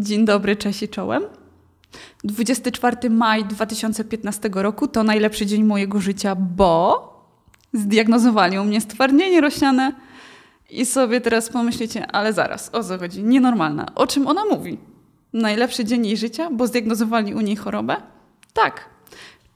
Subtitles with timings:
[0.00, 1.22] Dzień dobry, cześć i czołem.
[2.24, 7.06] 24 maj 2015 roku to najlepszy dzień mojego życia, bo
[7.72, 9.92] zdiagnozowali u mnie stwardnienie rośniane
[10.70, 13.22] i sobie teraz pomyślicie, ale zaraz, o co chodzi?
[13.22, 13.86] Nienormalna.
[13.94, 14.78] O czym ona mówi?
[15.32, 17.96] Najlepszy dzień jej życia, bo zdiagnozowali u niej chorobę?
[18.52, 18.84] Tak.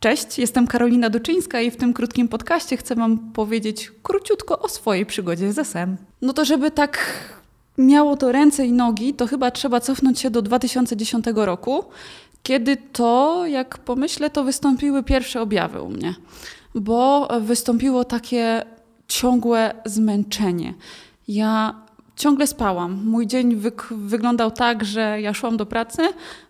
[0.00, 5.06] Cześć, jestem Karolina Duczyńska i w tym krótkim podcaście chcę Wam powiedzieć króciutko o swojej
[5.06, 5.96] przygodzie z SM.
[6.22, 6.98] No to żeby tak
[7.78, 11.84] miało to ręce i nogi, to chyba trzeba cofnąć się do 2010 roku,
[12.42, 16.14] kiedy to, jak pomyślę, to wystąpiły pierwsze objawy u mnie,
[16.74, 18.62] bo wystąpiło takie
[19.08, 20.74] ciągłe zmęczenie.
[21.28, 21.74] Ja
[22.16, 23.04] ciągle spałam.
[23.04, 26.02] Mój dzień wyglądał tak, że ja szłam do pracy,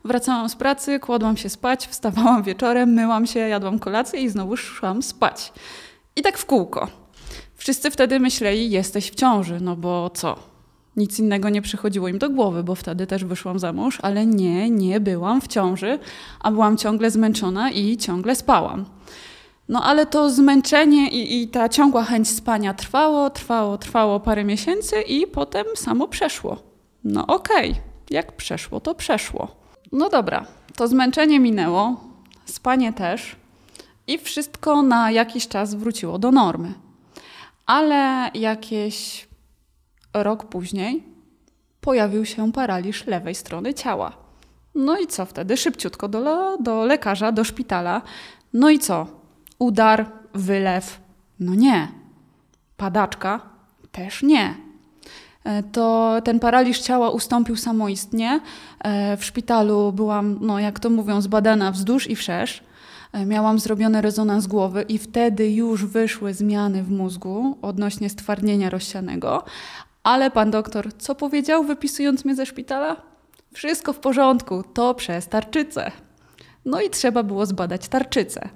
[0.04, 5.02] wracałam z pracy, kładłam się spać, wstawałam wieczorem, myłam się, jadłam kolację i znowu szłam
[5.02, 5.52] spać.
[6.16, 6.88] I tak w kółko.
[7.56, 10.53] Wszyscy wtedy myśleli, jesteś w ciąży, no bo co?
[10.96, 14.70] Nic innego nie przychodziło im do głowy, bo wtedy też wyszłam za mąż, ale nie,
[14.70, 15.98] nie byłam w ciąży,
[16.40, 18.84] a byłam ciągle zmęczona i ciągle spałam.
[19.68, 25.00] No ale to zmęczenie i, i, ta ciągła chęć spania trwało, trwało, trwało parę miesięcy
[25.00, 26.56] i potem samo przeszło.
[27.04, 27.82] No okej, okay.
[28.10, 29.48] jak przeszło, to przeszło.
[29.92, 32.00] No dobra, to zmęczenie minęło,
[32.44, 33.36] spanie też
[34.06, 36.74] i wszystko na jakiś czas wróciło do normy.
[37.66, 39.28] Ale jakieś
[40.14, 41.04] rok później
[41.80, 44.12] pojawił się paraliż lewej strony ciała.
[44.74, 45.56] No i co wtedy?
[45.56, 48.02] Szybciutko do, do lekarza, do szpitala.
[48.52, 49.06] No i co?
[49.58, 51.00] Udar, wylew?
[51.40, 51.88] No nie.
[52.76, 53.40] Padaczka?
[53.92, 54.54] Też nie.
[55.44, 58.40] E, to ten paraliż ciała ustąpił samoistnie.
[58.80, 62.62] E, w szpitalu byłam, no jak to mówią, zbadana wzdłuż i wszerz.
[63.12, 69.44] E, miałam zrobiony rezonans głowy i wtedy już wyszły zmiany w mózgu odnośnie stwardnienia rozsianego,
[70.04, 72.96] ale pan doktor, co powiedział, wypisując mnie ze szpitala?
[73.54, 75.90] Wszystko w porządku, to przez tarczycę.
[76.64, 78.48] No i trzeba było zbadać tarczycę.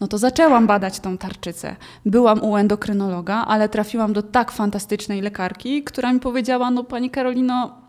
[0.00, 1.76] No to zaczęłam badać tą tarczycę.
[2.06, 7.80] Byłam u endokrynologa, ale trafiłam do tak fantastycznej lekarki, która mi powiedziała: No, pani Karolino,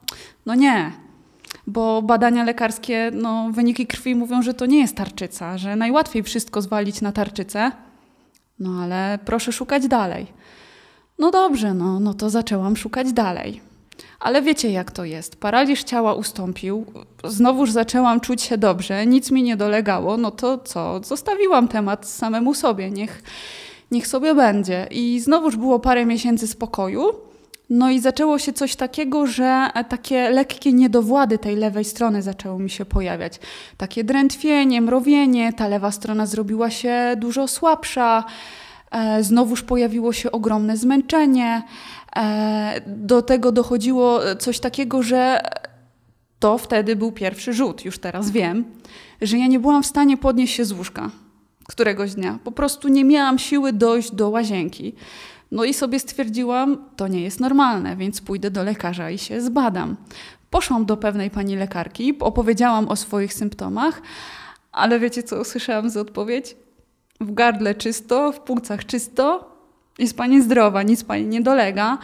[0.45, 0.91] no nie,
[1.67, 6.61] bo badania lekarskie, no, wyniki krwi mówią, że to nie jest tarczyca, że najłatwiej wszystko
[6.61, 7.71] zwalić na tarczycę.
[8.59, 10.27] No ale proszę szukać dalej.
[11.19, 13.61] No dobrze, no, no to zaczęłam szukać dalej.
[14.19, 15.35] Ale wiecie, jak to jest.
[15.35, 16.85] Paraliż ciała ustąpił,
[17.23, 20.99] znowuż zaczęłam czuć się dobrze, nic mi nie dolegało, no to co?
[21.03, 23.23] Zostawiłam temat samemu sobie, niech,
[23.91, 24.87] niech sobie będzie.
[24.91, 27.03] I znowuż było parę miesięcy spokoju.
[27.69, 32.69] No i zaczęło się coś takiego, że takie lekkie niedowłady tej lewej strony zaczęły mi
[32.69, 33.39] się pojawiać.
[33.77, 38.23] Takie drętwienie, mrowienie, ta lewa strona zrobiła się dużo słabsza.
[38.91, 41.63] E, znowuż pojawiło się ogromne zmęczenie.
[42.15, 45.41] E, do tego dochodziło coś takiego, że
[46.39, 48.65] to wtedy był pierwszy rzut, już teraz wiem,
[49.21, 51.09] że ja nie byłam w stanie podnieść się z łóżka
[51.67, 52.39] któregoś dnia.
[52.43, 54.93] Po prostu nie miałam siły dojść do łazienki.
[55.51, 59.95] No i sobie stwierdziłam, to nie jest normalne, więc pójdę do lekarza i się zbadam.
[60.49, 64.01] Poszłam do pewnej pani lekarki, opowiedziałam o swoich symptomach,
[64.71, 66.55] ale wiecie co usłyszałam z odpowiedź?
[67.19, 69.57] W gardle czysto, w płucach czysto,
[69.99, 71.97] jest pani zdrowa, nic pani nie dolega.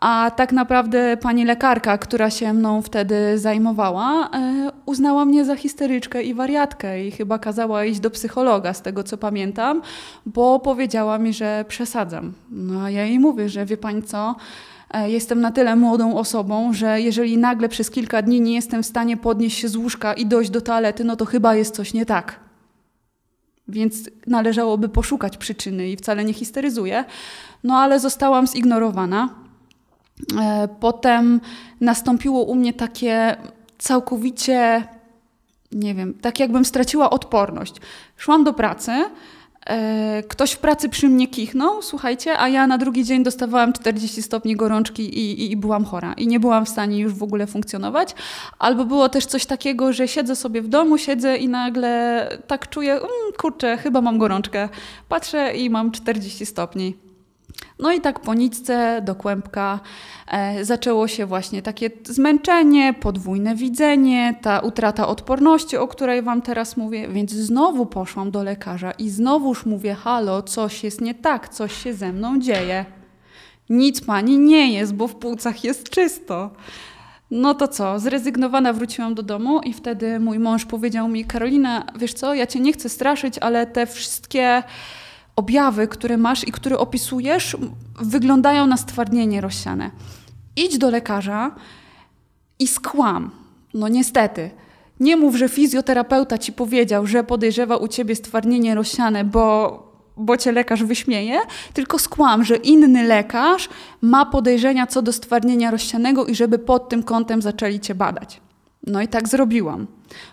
[0.00, 6.22] A tak naprawdę pani lekarka, która się mną wtedy zajmowała, e, uznała mnie za histeryczkę
[6.22, 9.82] i wariatkę i chyba kazała iść do psychologa, z tego co pamiętam,
[10.26, 12.32] bo powiedziała mi, że przesadzam.
[12.50, 14.36] No a ja jej mówię, że wie pani co,
[14.90, 18.86] e, jestem na tyle młodą osobą, że jeżeli nagle przez kilka dni nie jestem w
[18.86, 22.06] stanie podnieść się z łóżka i dojść do toalety, no to chyba jest coś nie
[22.06, 22.45] tak.
[23.68, 27.04] Więc należałoby poszukać przyczyny i wcale nie histeryzuję.
[27.64, 29.28] No ale zostałam zignorowana.
[30.40, 31.40] E, potem
[31.80, 33.36] nastąpiło u mnie takie
[33.78, 34.84] całkowicie,
[35.72, 37.74] nie wiem, tak jakbym straciła odporność.
[38.16, 38.92] Szłam do pracy,
[40.28, 44.56] ktoś w pracy przy mnie kichnął, słuchajcie, a ja na drugi dzień dostawałam 40 stopni
[44.56, 48.14] gorączki i, i, i, byłam chora i nie byłam w stanie już w ogóle funkcjonować.
[48.58, 52.92] Albo było też coś takiego, że siedzę sobie w domu, siedzę i nagle tak czuję,
[52.92, 53.08] mm,
[53.38, 54.68] kurczę, chyba mam gorączkę.
[55.08, 57.05] Patrzę i mam 40 stopni.
[57.78, 59.80] No i tak po nicce do kłębka
[60.28, 66.76] e, zaczęło się właśnie takie zmęczenie, podwójne widzenie, ta utrata odporności, o której Wam teraz
[66.76, 71.82] mówię, więc znowu poszłam do lekarza i znowuż mówię: Halo, coś jest nie tak, coś
[71.82, 72.84] się ze mną dzieje.
[73.70, 76.50] Nic pani nie jest, bo w płucach jest czysto.
[77.30, 82.14] No to co, zrezygnowana wróciłam do domu i wtedy mój mąż powiedział mi: Karolina, wiesz
[82.14, 84.62] co, ja cię nie chcę straszyć, ale te wszystkie
[85.36, 87.56] objawy, które masz i które opisujesz,
[88.00, 89.90] wyglądają na stwardnienie rozsiane.
[90.56, 91.50] Idź do lekarza
[92.58, 93.30] i skłam.
[93.74, 94.50] No niestety.
[95.00, 99.82] Nie mów, że fizjoterapeuta ci powiedział, że podejrzewa u ciebie stwardnienie rozsiane, bo,
[100.16, 101.38] bo cię lekarz wyśmieje,
[101.72, 103.68] tylko skłam, że inny lekarz
[104.02, 108.40] ma podejrzenia co do stwardnienia rozsianego i żeby pod tym kątem zaczęli cię badać.
[108.86, 109.86] No i tak zrobiłam.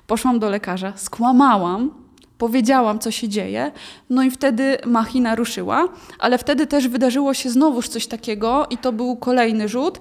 [0.08, 2.03] Poszłam do lekarza, skłamałam,
[2.44, 3.72] powiedziałam, co się dzieje,
[4.10, 5.88] no i wtedy machina ruszyła,
[6.20, 10.00] ale wtedy też wydarzyło się znowuż coś takiego i to był kolejny rzut,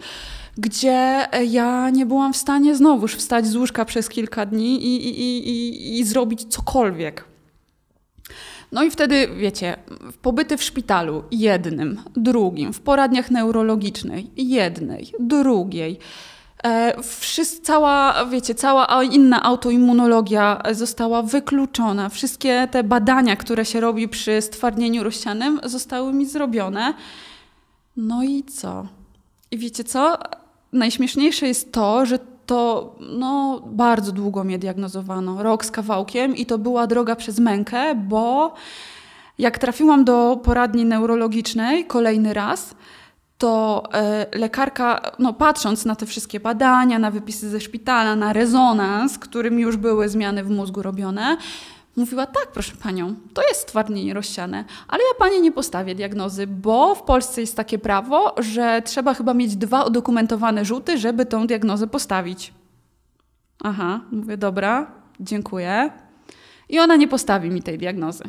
[0.59, 5.49] gdzie ja nie byłam w stanie znowuż wstać z łóżka przez kilka dni i, i,
[5.49, 7.25] i, i zrobić cokolwiek.
[8.73, 9.77] No i wtedy, wiecie,
[10.23, 15.99] pobyty w szpitalu jednym, drugim, w poradniach neurologicznej jednej, drugiej,
[16.65, 16.95] E,
[17.63, 22.09] cała, wiecie, cała inna autoimmunologia została wykluczona.
[22.09, 26.95] Wszystkie te badania, które się robi przy stwardnieniu rozsianym, zostały mi zrobione.
[27.97, 28.87] No i co?
[29.51, 30.19] I wiecie co?
[30.73, 36.59] Najśmieszniejsze jest to, że to no, bardzo długo mnie diagnozowano, rok z kawałkiem, i to
[36.59, 38.55] była droga przez mękę, bo
[39.39, 42.75] jak trafiłam do poradni neurologicznej kolejny raz,
[43.43, 49.19] to e, lekarka, no patrząc na te wszystkie badania, na wypisy ze szpitala, na rezonans,
[49.19, 51.37] którym już były zmiany w mózgu robione,
[51.97, 56.95] mówiła: Tak, proszę panią, to jest stwardnienie rozsiane, ale ja pani nie postawię diagnozy, bo
[56.95, 61.87] w Polsce jest takie prawo, że trzeba chyba mieć dwa udokumentowane rzuty, żeby tą diagnozę
[61.87, 62.53] postawić.
[63.65, 64.87] Aha, mówię: Dobra,
[65.21, 65.91] dziękuję.
[66.69, 68.25] I ona nie postawi mi tej diagnozy.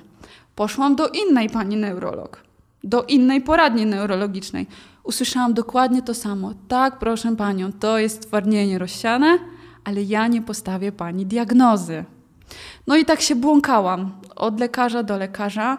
[0.56, 2.44] Poszłam do innej pani neurolog,
[2.84, 4.68] do innej poradni neurologicznej
[5.04, 6.54] usłyszałam dokładnie to samo.
[6.68, 9.38] Tak, proszę panią, to jest twardnienie rozsiane,
[9.84, 12.06] ale ja nie postawię pani diagnozy.
[12.88, 15.78] No i tak się błąkałam od lekarza do lekarza,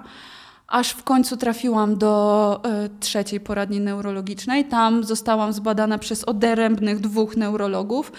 [0.68, 4.64] aż w końcu trafiłam do y, trzeciej poradni neurologicznej.
[4.64, 8.12] Tam zostałam zbadana przez odrębnych dwóch neurologów.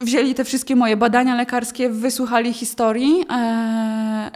[0.00, 4.30] Wzięli te wszystkie moje badania lekarskie, wysłuchali historii e,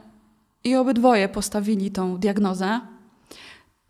[0.65, 2.81] i obydwoje postawili tą diagnozę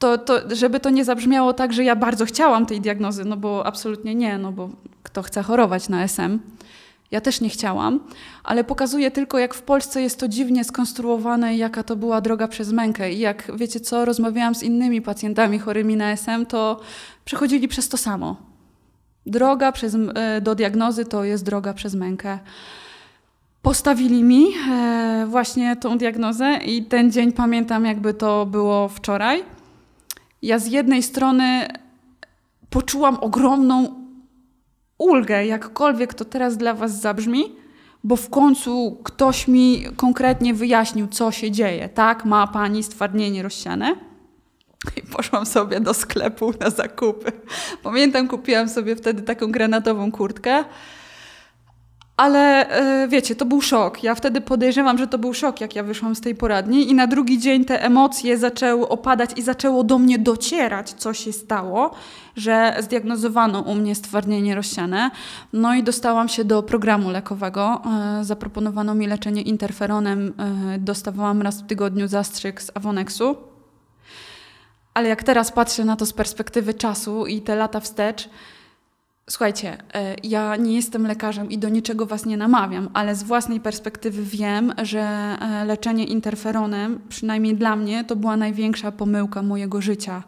[0.02, 3.66] to, to, żeby to nie zabrzmiało tak, że ja bardzo chciałam tej diagnozy, no bo
[3.66, 4.70] absolutnie nie, no bo
[5.02, 6.38] kto chce chorować na SM.
[7.10, 8.00] Ja też nie chciałam,
[8.44, 12.48] ale pokazuje tylko, jak w Polsce jest to dziwnie skonstruowane i jaka to była droga
[12.48, 13.12] przez mękę.
[13.12, 16.80] I jak wiecie co, rozmawiałam z innymi pacjentami chorymi na SM, to
[17.24, 18.36] przechodzili przez to samo.
[19.26, 22.38] Droga przez, e, do diagnozy to jest droga przez mękę.
[23.62, 29.61] Postawili mi e, właśnie tą diagnozę i ten dzień pamiętam, jakby to było wczoraj
[30.42, 31.68] ja z jednej strony
[32.70, 34.02] poczułam ogromną
[34.98, 37.56] ulgę, jakkolwiek to teraz dla Was zabrzmi,
[38.04, 41.88] bo w końcu ktoś mi konkretnie wyjaśnił, co się dzieje.
[41.88, 43.96] Tak, ma pani stwardnienie rozsiane.
[44.96, 47.32] I poszłam sobie do sklepu na zakupy.
[47.82, 50.64] Pamiętam, kupiłam sobie wtedy taką granatową kurtkę.
[52.22, 54.02] Ale e, wiecie, to był szok.
[54.02, 57.06] Ja wtedy podejrzewam, że to był szok, jak ja wyszłam z tej poradni, i na
[57.06, 61.90] drugi dzień te emocje zaczęły opadać i zaczęło do mnie docierać, co się stało,
[62.36, 65.10] że zdiagnozowano u mnie stwardnienie rozsiane.
[65.52, 67.82] No i dostałam się do programu lekowego.
[68.20, 70.32] E, zaproponowano mi leczenie interferonem.
[70.74, 73.36] E, dostawałam raz w tygodniu zastrzyk z Avonexu.
[74.94, 78.28] Ale jak teraz patrzę na to z perspektywy czasu i te lata wstecz,
[79.30, 83.60] Słuchajcie, e, ja nie jestem lekarzem i do niczego was nie namawiam, ale z własnej
[83.60, 90.22] perspektywy wiem, że e, leczenie interferonem, przynajmniej dla mnie, to była największa pomyłka mojego życia,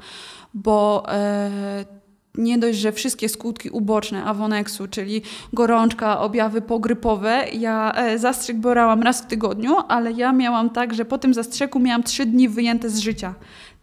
[0.54, 1.84] bo e,
[2.34, 9.22] nie dość, że wszystkie skutki uboczne Avonexu, czyli gorączka, objawy pogrypowe, ja zastrzyk borałam raz
[9.22, 12.98] w tygodniu, ale ja miałam tak, że po tym zastrzyku miałam trzy dni wyjęte z
[12.98, 13.34] życia.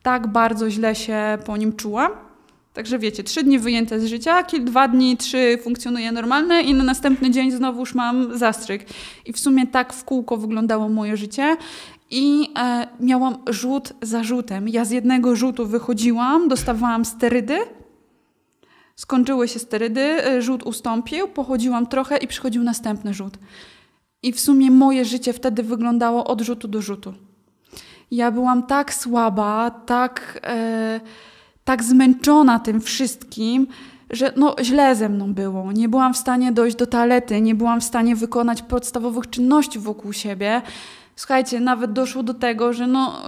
[0.04, 2.31] Tak bardzo źle się po nim czułam.
[2.74, 7.32] Także wiecie, trzy dni wyjęte z życia, dwa dni, trzy funkcjonuje normalne i na następny
[7.32, 8.86] dzień znowuż mam zastrzyk.
[9.26, 11.58] I w sumie tak w kółko wyglądało moje życie.
[12.12, 14.70] I e, miałam rzut za rzutem.
[14.70, 17.60] Ja z jednego rzutu wychodziłam, dostawałam sterydy.
[18.96, 23.38] Skończyły się sterydy, e, rzut ustąpił, pochodziłam trochę i przychodził następny rzut.
[24.24, 27.14] I w sumie moje życie wtedy wyglądało od rzutu do rzutu.
[28.12, 30.40] Ja byłam tak słaba, tak.
[30.44, 31.00] E,
[31.64, 33.68] tak zmęczona tym wszystkim,
[34.10, 35.72] że no, źle ze mną było.
[35.72, 40.14] Nie byłam w stanie dojść do toalety, nie byłam w stanie wykonać podstawowych czynności wokół
[40.14, 40.62] siebie.
[41.16, 43.22] Słuchajcie, nawet doszło do tego, że no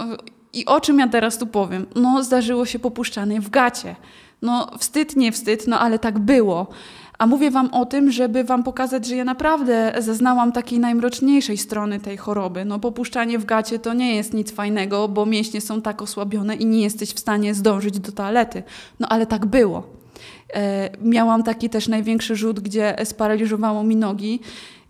[0.52, 1.86] i o czym ja teraz tu powiem?
[1.94, 3.96] No, zdarzyło się popuszczanie w gacie.
[4.42, 6.66] No, wstyd, nie wstyd, no ale tak było.
[7.18, 12.00] A mówię Wam o tym, żeby Wam pokazać, że ja naprawdę zaznałam takiej najmroczniejszej strony
[12.00, 12.64] tej choroby.
[12.64, 16.66] No popuszczanie w gacie to nie jest nic fajnego, bo mięśnie są tak osłabione i
[16.66, 18.62] nie jesteś w stanie zdążyć do toalety.
[19.00, 19.82] No ale tak było.
[20.54, 24.40] E, miałam taki też największy rzut, gdzie sparaliżowało mi nogi.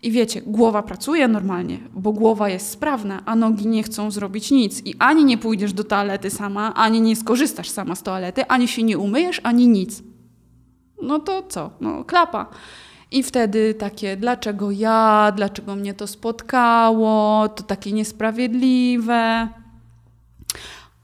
[0.03, 4.85] I wiecie, głowa pracuje normalnie, bo głowa jest sprawna, a nogi nie chcą zrobić nic.
[4.85, 8.83] I ani nie pójdziesz do toalety sama, ani nie skorzystasz sama z toalety, ani się
[8.83, 10.14] nie umyjesz, ani nic.
[11.01, 11.69] No to co?
[11.81, 12.45] No klapa.
[13.11, 19.47] I wtedy takie, dlaczego ja, dlaczego mnie to spotkało, to takie niesprawiedliwe.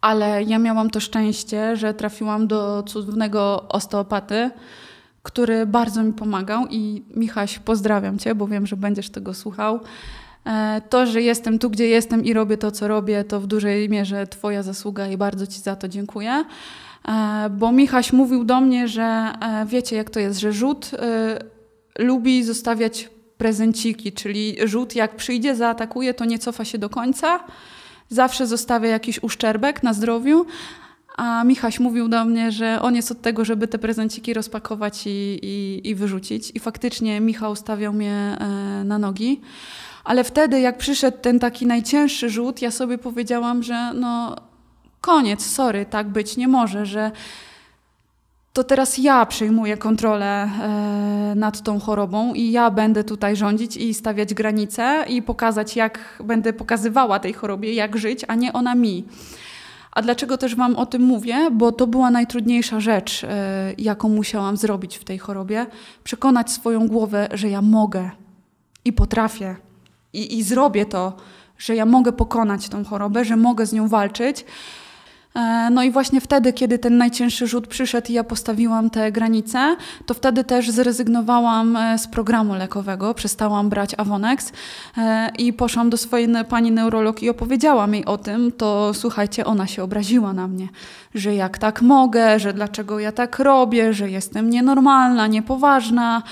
[0.01, 4.51] Ale ja miałam to szczęście, że trafiłam do cudownego osteopaty,
[5.23, 9.79] który bardzo mi pomagał i Michaś, pozdrawiam Cię, bo wiem, że będziesz tego słuchał.
[10.45, 13.89] E, to, że jestem tu, gdzie jestem i robię to, co robię, to w dużej
[13.89, 16.45] mierze Twoja zasługa i bardzo Ci za to dziękuję.
[17.07, 20.91] E, bo Michaś mówił do mnie, że e, wiecie, jak to jest, że rzut
[21.99, 27.39] lubi zostawiać prezenciki, czyli rzut jak przyjdzie, zaatakuje, to nie cofa się do końca,
[28.09, 30.45] zawsze zostawia jakiś uszczerbek na zdrowiu,
[31.17, 35.39] a Michaś mówił do mnie, że on jest od tego, żeby te prezenciki rozpakować i,
[35.41, 36.51] i, i wyrzucić.
[36.55, 39.41] I faktycznie Michał stawiał mnie e, na nogi.
[40.03, 44.35] Ale wtedy, jak przyszedł ten taki najcięższy rzut, ja sobie powiedziałam, że no
[45.01, 47.11] koniec, sorry, tak być nie może, że
[48.53, 53.93] to teraz ja przejmuję kontrolę e, nad tą chorobą i ja będę tutaj rządzić i
[53.93, 59.05] stawiać granice i pokazać, jak będę pokazywała tej chorobie, jak żyć, a nie ona mi.
[59.91, 61.51] A dlaczego też Wam o tym mówię?
[61.51, 65.65] Bo to była najtrudniejsza rzecz, e, jaką musiałam zrobić w tej chorobie.
[66.03, 68.09] Przekonać swoją głowę, że ja mogę
[68.85, 69.55] i potrafię
[70.13, 71.13] i, i zrobię to,
[71.57, 74.45] że ja mogę pokonać tą chorobę, że mogę z nią walczyć
[75.71, 80.13] no i właśnie wtedy, kiedy ten najcięższy rzut przyszedł i ja postawiłam te granice, to
[80.13, 84.51] wtedy też zrezygnowałam e, z programu lekowego, przestałam brać Avonex
[84.97, 89.67] e, i poszłam do swojej pani neurolog i opowiedziałam jej o tym, to słuchajcie, ona
[89.67, 90.67] się obraziła na mnie,
[91.15, 96.23] że jak tak mogę, że dlaczego ja tak robię, że jestem nienormalna, niepoważna,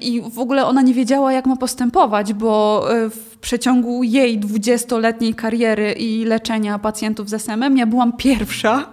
[0.00, 5.34] i w ogóle ona nie wiedziała, jak ma postępować, bo e, w przeciągu jej dwudziestoletniej
[5.34, 8.86] kariery i leczenia pacjentów z SM-em ja byłam pierwsza,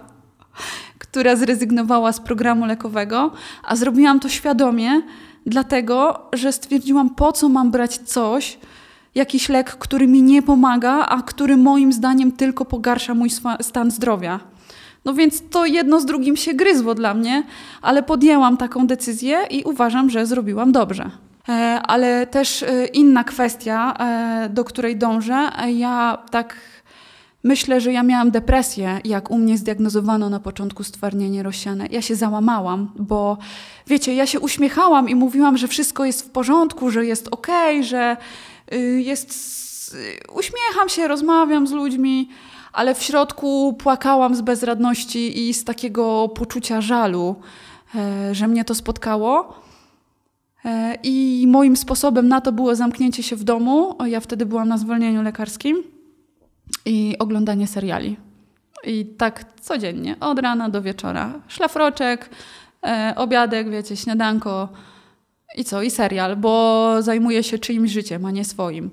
[0.98, 3.30] która zrezygnowała z programu lekowego,
[3.64, 5.02] a zrobiłam to świadomie,
[5.46, 8.58] dlatego że stwierdziłam, po co mam brać coś,
[9.14, 14.40] jakiś lek, który mi nie pomaga, a który moim zdaniem tylko pogarsza mój stan zdrowia.
[15.04, 17.42] No więc to jedno z drugim się gryzło dla mnie,
[17.82, 21.10] ale podjęłam taką decyzję i uważam, że zrobiłam dobrze.
[21.48, 25.50] E, ale też e, inna kwestia, e, do której dążę.
[25.68, 26.56] Ja tak
[27.44, 31.86] myślę, że ja miałam depresję, jak u mnie zdiagnozowano na początku stwardnienie rozsiane.
[31.90, 33.38] Ja się załamałam, bo
[33.86, 37.84] wiecie, ja się uśmiechałam i mówiłam, że wszystko jest w porządku, że jest okej, okay,
[37.84, 38.16] że
[38.72, 39.54] y, jest.
[40.34, 42.28] Uśmiecham się, rozmawiam z ludźmi
[42.74, 47.36] ale w środku płakałam z bezradności i z takiego poczucia żalu,
[47.94, 49.54] e, że mnie to spotkało.
[50.64, 53.96] E, I moim sposobem na to było zamknięcie się w domu.
[54.06, 55.82] Ja wtedy byłam na zwolnieniu lekarskim
[56.86, 58.16] i oglądanie seriali.
[58.86, 61.32] I tak codziennie, od rana do wieczora.
[61.48, 62.30] Szlafroczek,
[62.86, 64.68] e, obiadek, wiecie, śniadanko
[65.56, 65.82] i co?
[65.82, 68.90] I serial, bo zajmuję się czyimś życiem, a nie swoim.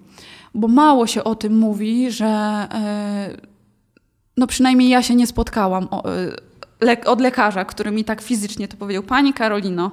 [0.53, 2.67] Bo mało się o tym mówi, że
[4.37, 5.87] no przynajmniej ja się nie spotkałam
[6.83, 9.03] y, od lekarza, który mi tak fizycznie to powiedział.
[9.03, 9.91] Pani Karolino,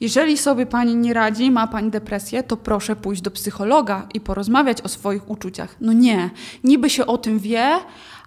[0.00, 4.82] jeżeli sobie pani nie radzi, ma pani depresję, to proszę pójść do psychologa i porozmawiać
[4.82, 5.76] o swoich uczuciach.
[5.80, 6.30] No nie,
[6.64, 7.78] niby się o tym wie,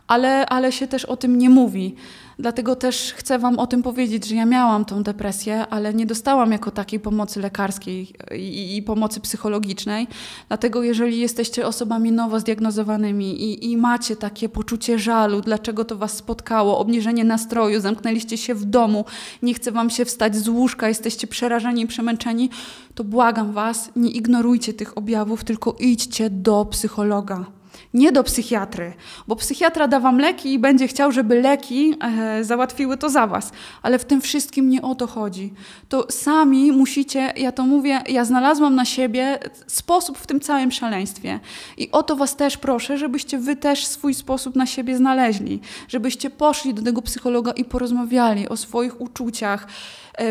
[0.08, 1.96] ale, ale się też o tym nie mówi.
[2.40, 6.52] Dlatego też chcę Wam o tym powiedzieć, że ja miałam tą depresję, ale nie dostałam
[6.52, 10.08] jako takiej pomocy lekarskiej i, i pomocy psychologicznej.
[10.48, 16.18] Dlatego, jeżeli jesteście osobami nowo zdiagnozowanymi i, i macie takie poczucie żalu, dlaczego to Was
[16.18, 19.06] spotkało, obniżenie nastroju, zamknęliście się w domu,
[19.42, 22.50] nie chce Wam się wstać z łóżka, jesteście przerażeni i przemęczeni,
[22.96, 27.46] to błagam Was, nie ignorujcie tych objawów, tylko idźcie do psychologa
[27.94, 28.94] nie do psychiatry,
[29.28, 33.52] bo psychiatra da wam leki i będzie chciał, żeby leki e, załatwiły to za was.
[33.82, 35.54] Ale w tym wszystkim nie o to chodzi.
[35.90, 41.40] To sami musicie, ja to mówię, ja znalazłam na siebie sposób w tym całym szaleństwie.
[41.78, 45.60] I o to was też proszę, żebyście wy też swój sposób na siebie znaleźli.
[45.88, 49.68] Żebyście poszli do tego psychologa i porozmawiali o swoich uczuciach,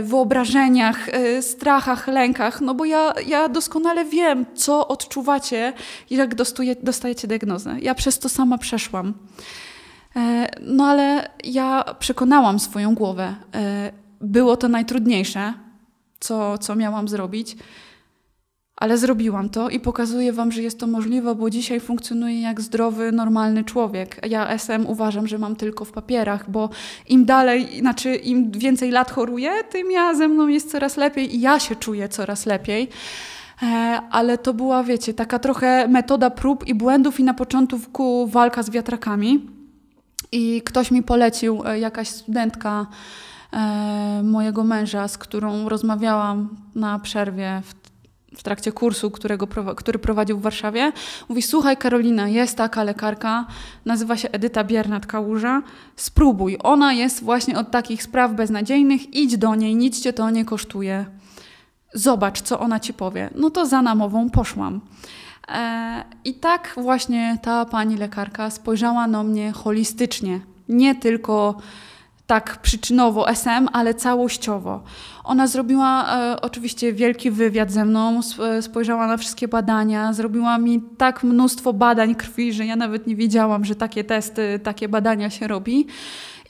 [0.02, 5.72] wyobrażeniach, e, strachach, lękach, no bo ja, ja doskonale wiem, co odczuwacie,
[6.10, 7.76] jak dostuje, dostajecie diagnozę.
[7.80, 9.14] Ja przez to sama przeszłam.
[10.16, 13.34] E, no ale ja przekonałam swoją głowę.
[14.20, 15.52] Było to najtrudniejsze,
[16.20, 17.56] co, co miałam zrobić,
[18.82, 23.12] ale zrobiłam to i pokazuję Wam, że jest to możliwe, bo dzisiaj funkcjonuję jak zdrowy,
[23.12, 24.20] normalny człowiek.
[24.30, 26.70] Ja SM uważam, że mam tylko w papierach, bo
[27.08, 31.40] im dalej, znaczy im więcej lat choruję, tym ja ze mną jest coraz lepiej i
[31.40, 32.88] ja się czuję coraz lepiej.
[33.62, 33.66] E,
[34.10, 38.70] ale to była, wiecie, taka trochę metoda prób i błędów i na początku walka z
[38.70, 39.46] wiatrakami.
[40.32, 42.86] I ktoś mi polecił, e, jakaś studentka
[43.52, 47.81] e, mojego męża, z którą rozmawiałam na przerwie w
[48.36, 49.46] w trakcie kursu, którego,
[49.76, 50.92] który prowadził w Warszawie,
[51.28, 53.46] mówi: Słuchaj, Karolina, jest taka lekarka,
[53.84, 55.62] nazywa się Edyta Biernat-Kałuża,
[55.96, 56.58] spróbuj.
[56.62, 61.06] Ona jest właśnie od takich spraw beznadziejnych, idź do niej, nic cię to nie kosztuje.
[61.94, 63.30] Zobacz, co ona ci powie.
[63.34, 64.80] No to za namową poszłam.
[65.48, 71.56] E, I tak właśnie ta pani lekarka spojrzała na mnie holistycznie, nie tylko
[72.32, 74.82] tak przyczynowo SM, ale całościowo.
[75.24, 80.82] Ona zrobiła e, oczywiście wielki wywiad ze mną, e, spojrzała na wszystkie badania, zrobiła mi
[80.98, 85.46] tak mnóstwo badań krwi, że ja nawet nie wiedziałam, że takie testy, takie badania się
[85.46, 85.86] robi.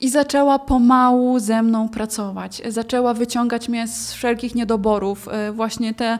[0.00, 2.62] I zaczęła pomału ze mną pracować.
[2.68, 5.28] Zaczęła wyciągać mnie z wszelkich niedoborów.
[5.28, 6.18] E, właśnie te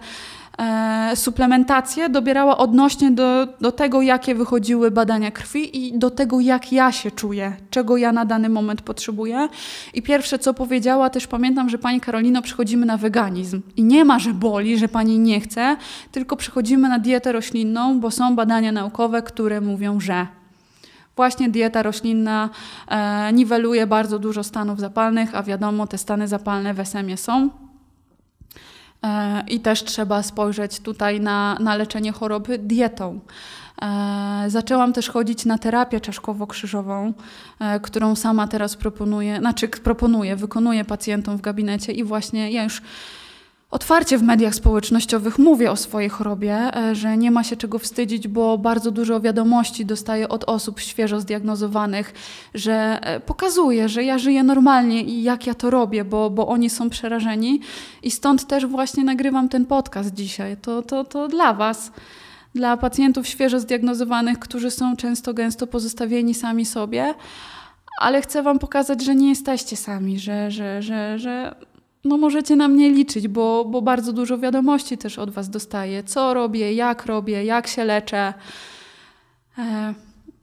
[1.15, 6.93] suplementację dobierała odnośnie do, do tego, jakie wychodziły badania krwi i do tego, jak ja
[6.93, 9.49] się czuję, czego ja na dany moment potrzebuję.
[9.95, 13.63] I pierwsze, co powiedziała, też pamiętam, że pani Karolino, przychodzimy na weganizm.
[13.77, 15.77] I nie ma, że boli, że pani nie chce,
[16.13, 20.27] tylko przychodzimy na dietę roślinną, bo są badania naukowe, które mówią, że
[21.17, 22.51] Właśnie dieta roślinna
[22.89, 27.51] e, niweluje bardzo dużo stanów zapalnych, a wiadomo, te stany zapalne w SM-ie są.
[29.05, 33.21] E, I też trzeba spojrzeć tutaj na, na leczenie choroby dietą.
[33.83, 37.13] E, zaczęłam też chodzić na terapię czaszkowo-krzyżową,
[37.61, 42.83] e, którą sama teraz proponuję, znaczy proponuję, wykonuję pacjentom w gabinecie i właśnie ja już
[43.73, 48.29] otwarcie w mediach społecznościowych mówię o swojej chorobie, e, że nie ma się czego wstydzić,
[48.29, 52.15] bo bardzo dużo wiadomości dostaję od osób świeżo zdiagnozowanych,
[52.55, 56.71] że e, pokazuję, że ja żyję normalnie i jak ja to robię, bo, bo oni
[56.71, 57.61] są przerażeni.
[58.03, 60.57] I stąd też właśnie nagrywam ten podcast dzisiaj.
[60.57, 61.93] To, to, to dla Was.
[62.55, 67.15] Dla pacjentów świeżo zdiagnozowanych, którzy są często gęsto pozostawieni sami sobie,
[68.01, 71.55] ale chcę Wam pokazać, że nie jesteście sami, że, że, że, że
[72.05, 76.05] no możecie na mnie liczyć, bo, bo bardzo dużo wiadomości też od Was dostaję.
[76.05, 78.35] Co robię, jak robię, jak się leczę.
[79.59, 79.95] E,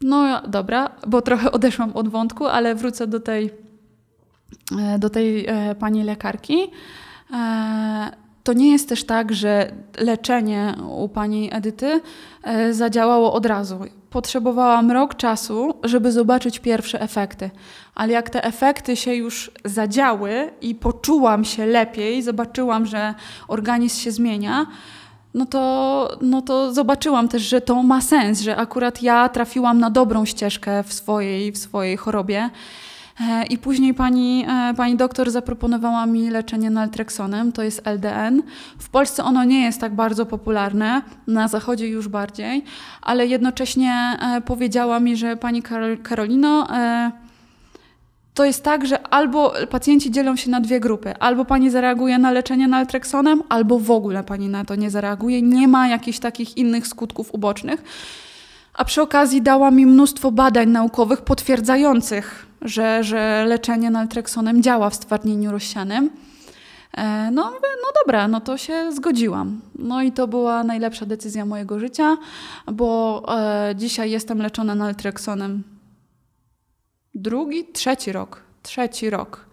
[0.01, 3.51] no dobra, bo trochę odeszłam od wątku, ale wrócę do tej,
[4.79, 6.57] e, do tej e, pani lekarki.
[7.33, 8.11] E,
[8.43, 12.01] to nie jest też tak, że leczenie u pani Edyty
[12.43, 13.79] e, zadziałało od razu.
[14.09, 17.49] Potrzebowałam rok czasu, żeby zobaczyć pierwsze efekty.
[17.95, 23.13] Ale jak te efekty się już zadziały i poczułam się lepiej, zobaczyłam, że
[23.47, 24.65] organizm się zmienia,
[25.33, 29.89] no to, no to zobaczyłam też, że to ma sens, że akurat ja trafiłam na
[29.89, 32.49] dobrą ścieżkę w swojej, w swojej chorobie.
[33.19, 38.43] E, I później pani, e, pani doktor zaproponowała mi leczenie naltreksonem, to jest LDN.
[38.79, 42.63] W Polsce ono nie jest tak bardzo popularne, na zachodzie już bardziej,
[43.01, 45.63] ale jednocześnie e, powiedziała mi, że pani
[46.03, 46.67] Karolino,
[48.33, 51.13] to jest tak, że albo pacjenci dzielą się na dwie grupy.
[51.19, 55.41] Albo pani zareaguje na leczenie naltreksonem, albo w ogóle pani na to nie zareaguje.
[55.41, 57.83] Nie ma jakichś takich innych skutków ubocznych.
[58.73, 64.95] A przy okazji dała mi mnóstwo badań naukowych potwierdzających że, że leczenie naltreksonem działa w
[64.95, 66.09] stwardnieniu rozsianym.
[66.97, 69.61] E, no, no dobra, no to się zgodziłam.
[69.75, 72.17] No i to była najlepsza decyzja mojego życia,
[72.71, 75.63] bo e, dzisiaj jestem leczona naltreksonem
[77.15, 78.41] drugi, trzeci rok.
[78.63, 79.45] Trzeci rok.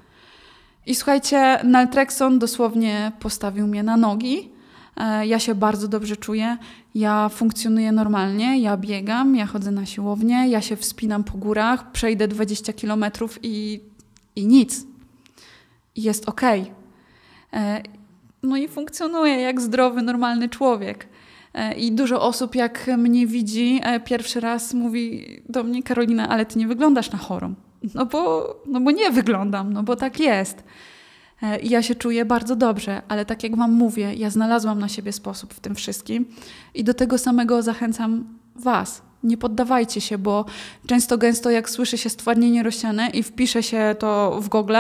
[0.87, 4.56] I słuchajcie, naltrekson dosłownie postawił mnie na nogi.
[4.97, 6.57] E, ja się bardzo dobrze czuję,
[6.95, 12.29] ja funkcjonuję normalnie, ja biegam, ja chodzę na siłownię, ja się wspinam po górach, przejdę
[12.29, 13.81] 20 kilometrów i,
[14.37, 14.87] i nic.
[15.97, 16.43] Jest ok.
[17.53, 17.83] E,
[18.43, 21.09] no i funkcjonuję jak zdrowy, normalny człowiek.
[21.55, 26.59] E, I dużo osób, jak mnie widzi, pierwszy raz mówi do mnie: Karolina, ale ty
[26.59, 27.55] nie wyglądasz na chorą.
[27.95, 30.65] No bo, no bo nie wyglądam, no bo tak jest.
[31.43, 34.89] E, I ja się czuję bardzo dobrze, ale tak jak Wam mówię, ja znalazłam na
[34.89, 36.27] siebie sposób w tym wszystkim
[36.75, 39.03] i do tego samego zachęcam Was.
[39.23, 40.45] Nie poddawajcie się, bo
[40.87, 44.77] często gęsto jak słyszy się stwardnienie rozsiane i wpisze się to w Google,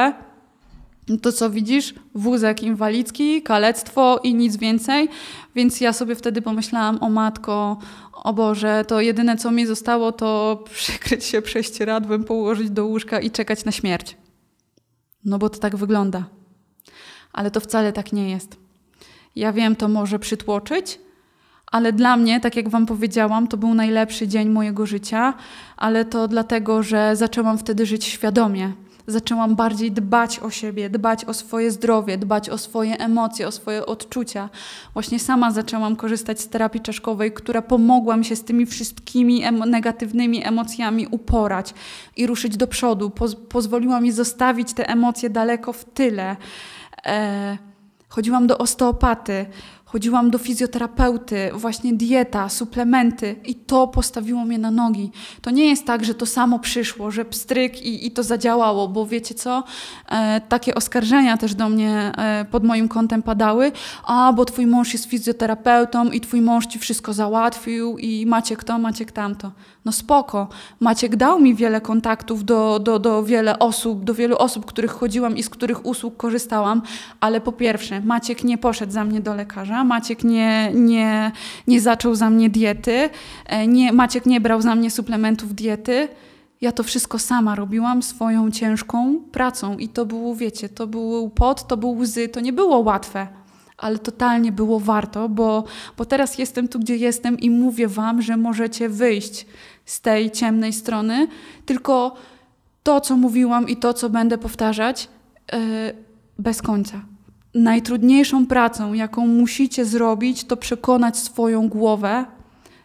[1.23, 1.95] to co widzisz?
[2.15, 5.09] Wózek inwalidzki, kalectwo i nic więcej.
[5.55, 7.79] Więc ja sobie wtedy pomyślałam, o matko,
[8.13, 13.31] o Boże, to jedyne co mi zostało to przykryć się prześcieradłem, położyć do łóżka i
[13.31, 14.17] czekać na śmierć.
[15.25, 16.25] No bo to tak wygląda
[17.37, 18.57] ale to wcale tak nie jest.
[19.37, 20.99] Ja wiem, to może przytłoczyć,
[21.73, 25.35] Ale dla mnie, tak jak Wam powiedziałam, to był najlepszy dzień mojego życia,
[25.77, 28.73] ale to dlatego, że zaczęłam wtedy żyć świadomie
[29.07, 33.87] zaczęłam bardziej dbać o siebie, dbać o swoje zdrowie, dbać o swoje emocje, o swoje
[33.87, 34.49] odczucia.
[34.93, 40.47] Właśnie sama zaczęłam korzystać z terapii czaszkowej, która pomogła mi się z tymi wszystkimi negatywnymi
[40.47, 41.75] emocjami uporać
[42.17, 43.11] i ruszyć do przodu.
[43.11, 46.37] Poz pozwoliła mi zostawić te emocje daleko w tyle.
[47.07, 47.59] E
[48.09, 49.47] chodziłam do osteopaty,
[49.87, 55.11] chodziłam do fizjoterapeuty, właśnie dieta, suplementy i to postawiło mnie na nogi.
[55.43, 59.07] To nie jest tak, że to samo przyszło, że pstryk i, i to zadziałało, bo
[59.07, 59.65] wiecie co,
[60.09, 63.73] e, takie oskarżenia też do mnie e, pod moim kątem padały,
[64.05, 68.79] a bo twój mąż jest fizjoterapeutą i twój mąż ci wszystko załatwił i Maciek to,
[68.79, 69.53] Maciek tamto.
[69.85, 70.49] No spoko,
[70.81, 75.37] Maciek dał mi wiele kontaktów do, do, do wiele osób, do wielu osób, których chodziłam
[75.37, 76.83] i z których usług korzystałam,
[77.21, 81.33] ale po pierwsze, Maciek nie poszedł za mnie do lekarza, Maciek nie, nie,
[81.67, 83.11] nie zaczął za mnie diety,
[83.47, 86.09] e, nie, Maciek nie brał za mnie suplementów diety.
[86.61, 91.67] Ja to wszystko sama robiłam swoją ciężką pracą i to było, wiecie, to był pot,
[91.67, 93.27] to był łzy, to nie było łatwe
[93.77, 95.65] ale totalnie było warto, bo,
[95.97, 99.47] bo teraz jestem tu, gdzie jestem i mówię Wam, że możecie wyjść
[99.85, 101.29] z tej ciemnej strony,
[101.67, 102.15] tylko
[102.83, 105.09] to, co mówiłam i to, co będę powtarzać,
[105.53, 105.59] yy,
[106.39, 107.01] bez końca
[107.57, 112.25] najtrudniejszą pracą, jaką musicie zrobić, to przekonać swoją głowę,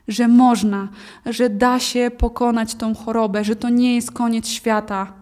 [0.07, 0.87] że można,
[1.25, 5.13] że da się pokonać tą chorobę, że to nie jest koniec świata.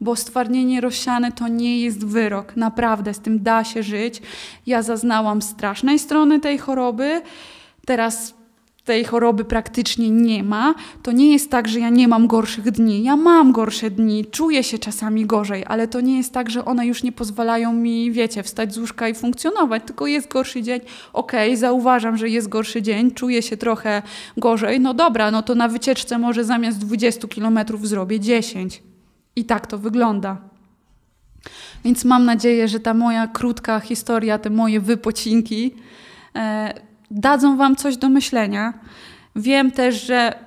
[0.00, 2.56] Bo stwardnienie rozsiane to nie jest wyrok.
[2.56, 4.22] Naprawdę, z tym da się żyć.
[4.66, 7.22] Ja zaznałam strasznej strony tej choroby.
[7.86, 8.34] Teraz
[8.86, 13.02] tej choroby praktycznie nie ma, to nie jest tak, że ja nie mam gorszych dni.
[13.02, 16.86] Ja mam gorsze dni, czuję się czasami gorzej, ale to nie jest tak, że one
[16.86, 20.80] już nie pozwalają mi, wiecie, wstać z łóżka i funkcjonować, tylko jest gorszy dzień.
[21.12, 24.02] Okej, okay, zauważam, że jest gorszy dzień, czuję się trochę
[24.36, 24.80] gorzej.
[24.80, 28.82] No dobra, no to na wycieczce może zamiast 20 kilometrów zrobię 10.
[29.36, 30.36] I tak to wygląda.
[31.84, 35.74] Więc mam nadzieję, że ta moja krótka historia, te moje wypocinki,
[36.36, 38.72] e, dadzą Wam coś do myślenia.
[39.36, 40.46] Wiem też, że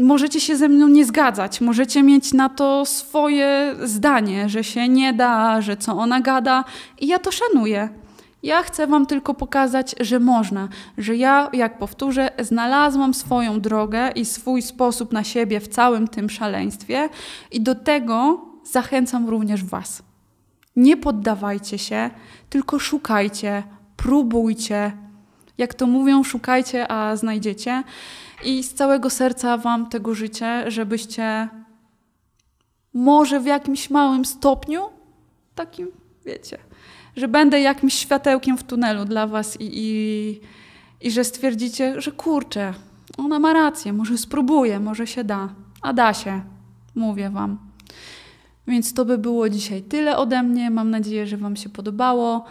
[0.00, 5.12] możecie się ze mną nie zgadzać, możecie mieć na to swoje zdanie, że się nie
[5.12, 6.64] da, że co ona gada,
[7.00, 7.88] i ja to szanuję.
[8.42, 10.68] Ja chcę Wam tylko pokazać, że można,
[10.98, 16.30] że ja, jak powtórzę, znalazłam swoją drogę i swój sposób na siebie w całym tym
[16.30, 17.08] szaleństwie,
[17.50, 20.02] i do tego zachęcam również Was.
[20.76, 22.10] Nie poddawajcie się,
[22.50, 23.62] tylko szukajcie,
[23.96, 24.92] próbujcie,
[25.58, 27.82] jak to mówią, szukajcie, a znajdziecie.
[28.44, 31.48] I z całego serca Wam tego życzę, żebyście
[32.94, 34.82] może w jakimś małym stopniu,
[35.54, 35.88] takim,
[36.26, 36.58] wiecie,
[37.16, 40.40] że będę jakimś światełkiem w tunelu dla Was i, i,
[41.00, 42.74] i że stwierdzicie, że kurczę,
[43.18, 45.48] ona ma rację, może spróbuję, może się da.
[45.82, 46.40] A da się,
[46.94, 47.58] mówię Wam.
[48.66, 50.70] Więc to by było dzisiaj tyle ode mnie.
[50.70, 52.44] Mam nadzieję, że Wam się podobało.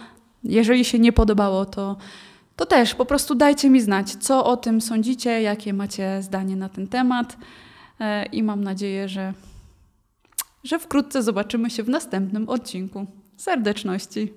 [0.43, 1.97] Jeżeli się nie podobało, to
[2.61, 6.69] to też po prostu dajcie mi znać, co o tym sądzicie, jakie macie zdanie na
[6.69, 7.37] ten temat
[7.99, 9.33] e, i mam nadzieję, że,
[10.63, 13.05] że wkrótce zobaczymy się w następnym odcinku.
[13.37, 14.33] Serdeczności.